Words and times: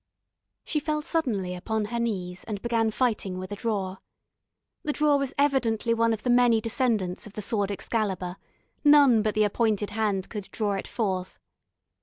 She 0.65 0.79
fell 0.79 1.03
suddenly 1.03 1.53
upon 1.53 1.85
her 1.85 1.99
knees 1.99 2.43
and 2.45 2.59
began 2.59 2.89
fighting 2.89 3.37
with 3.37 3.51
a 3.51 3.55
drawer. 3.55 3.99
The 4.81 4.93
drawer 4.93 5.19
was 5.19 5.35
evidently 5.37 5.93
one 5.93 6.11
of 6.11 6.23
the 6.23 6.31
many 6.31 6.59
descendants 6.59 7.27
of 7.27 7.33
the 7.33 7.41
Sword 7.43 7.69
Excalibur 7.69 8.37
none 8.83 9.21
but 9.21 9.35
the 9.35 9.43
appointed 9.43 9.91
hand 9.91 10.27
could 10.27 10.45
draw 10.49 10.73
it 10.73 10.87
forth. 10.87 11.39